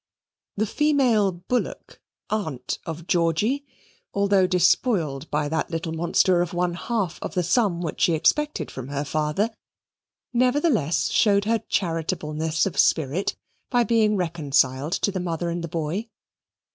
[0.57, 1.99] The female Bullock,
[2.31, 3.67] aunt of Georgy,
[4.15, 8.71] although despoiled by that little monster of one half of the sum which she expected
[8.71, 9.51] from her father,
[10.33, 13.35] nevertheless showed her charitableness of spirit
[13.69, 16.07] by being reconciled to the mother and the boy.